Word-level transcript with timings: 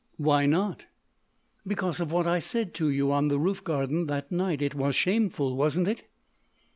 "Why 0.17 0.47
not?" 0.47 0.87
"Because 1.67 1.99
of 1.99 2.11
what 2.11 2.25
I 2.25 2.39
said 2.39 2.73
to 2.73 2.89
you 2.89 3.11
on 3.11 3.27
the 3.27 3.37
roof 3.37 3.63
garden 3.63 4.07
that 4.07 4.31
night. 4.31 4.63
It 4.63 4.73
was 4.73 4.95
shameful, 4.95 5.55
wasn't 5.55 5.87
it?" 5.87 6.07